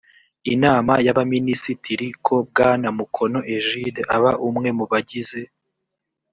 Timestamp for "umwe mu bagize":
4.47-5.41